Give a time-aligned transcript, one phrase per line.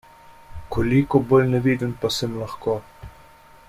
[0.75, 2.79] Koliko bolj neviden pa sem lahko?